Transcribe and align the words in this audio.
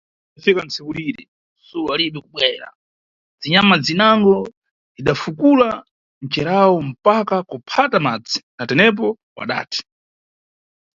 Tsono, 0.03 0.35
idafika 0.39 0.61
tsiku 0.71 0.91
lire, 0.97 1.23
Sulo 1.65 1.83
walibe 1.89 2.19
kubwera, 2.25 2.67
zinyama 3.41 3.75
zinango 3.85 4.35
zida 4.95 5.13
fukula 5.21 5.69
ncerawo 6.25 6.77
mpaka 6.89 7.35
kuphata 7.49 7.97
madzi, 8.05 8.39
natepo 8.57 9.07
wadati. 9.37 9.81